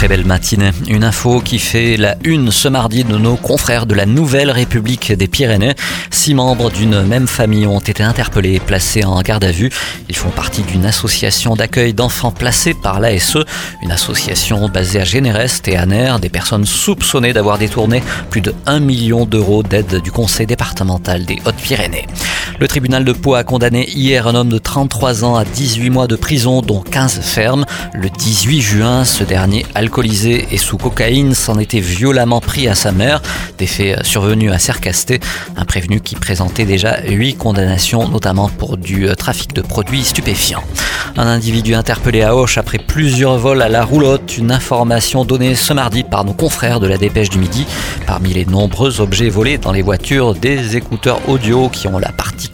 [0.00, 0.70] Très belle matinée.
[0.88, 5.12] Une info qui fait la une ce mardi de nos confrères de la Nouvelle République
[5.12, 5.74] des Pyrénées.
[6.10, 9.68] Six membres d'une même famille ont été interpellés et placés en garde à vue.
[10.08, 13.44] Ils font partie d'une association d'accueil d'enfants placés par l'ASE,
[13.82, 15.84] une association basée à Généreste et à
[16.18, 21.36] des personnes soupçonnées d'avoir détourné plus de 1 million d'euros d'aide du Conseil départemental des
[21.44, 22.06] Hautes-Pyrénées.
[22.60, 26.06] Le tribunal de Pau a condamné hier un homme de 33 ans à 18 mois
[26.06, 27.64] de prison, dont 15 fermes.
[27.94, 32.92] Le 18 juin, ce dernier alcoolisé et sous cocaïne, s'en était violemment pris à sa
[32.92, 33.22] mère.
[33.56, 35.20] Des faits survenus à Sercasté,
[35.56, 40.64] un prévenu qui présentait déjà huit condamnations, notamment pour du trafic de produits stupéfiants.
[41.16, 45.72] Un individu interpellé à Auch après plusieurs vols à la roulotte, une information donnée ce
[45.72, 47.66] mardi par nos confrères de la dépêche du midi.
[48.06, 52.49] Parmi les nombreux objets volés dans les voitures, des écouteurs audio qui ont la particularité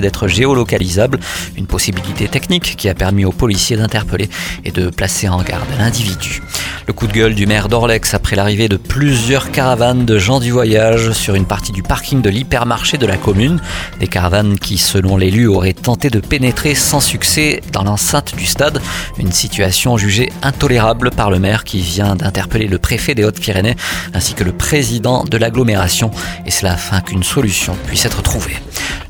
[0.00, 1.18] d'être géolocalisables,
[1.56, 4.28] une possibilité technique qui a permis aux policiers d'interpeller
[4.64, 6.42] et de placer en garde l'individu.
[6.86, 10.50] Le coup de gueule du maire d'Orlex après l'arrivée de plusieurs caravanes de gens du
[10.50, 13.58] voyage sur une partie du parking de l'hypermarché de la commune.
[14.00, 18.82] Des caravanes qui, selon l'élu, auraient tenté de pénétrer sans succès dans l'enceinte du stade.
[19.18, 23.76] Une situation jugée intolérable par le maire qui vient d'interpeller le préfet des Hautes-Pyrénées
[24.12, 26.10] ainsi que le président de l'agglomération
[26.44, 28.56] et cela afin qu'une solution puisse être trouvée.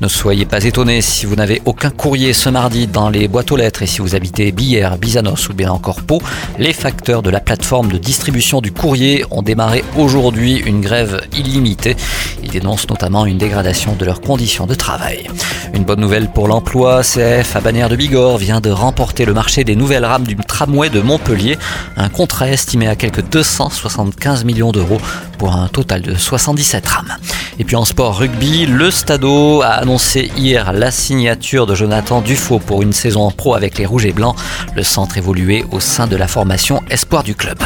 [0.01, 3.55] Ne soyez pas étonnés si vous n'avez aucun courrier ce mardi dans les boîtes aux
[3.55, 6.21] lettres et si vous habitez Billère, Bizanos ou bien encore Pau,
[6.59, 11.95] les facteurs de la plateforme de distribution du courrier ont démarré aujourd'hui une grève illimitée.
[12.43, 15.27] Ils dénoncent notamment une dégradation de leurs conditions de travail.
[15.73, 19.63] Une bonne nouvelle pour l'emploi, CF à Bagnères de Bigorre vient de remporter le marché
[19.63, 21.57] des nouvelles rames du tramway de Montpellier,
[21.95, 24.99] un contrat estimé à quelques 275 millions d'euros
[25.37, 27.17] pour un total de 77 rames.
[27.57, 32.59] Et puis en sport rugby, le Stadeau a annoncé hier la signature de Jonathan Dufaux
[32.59, 34.35] pour une saison en pro avec les Rouges et Blancs.
[34.75, 37.57] Le centre évoluait au sein de la formation Espoir du club.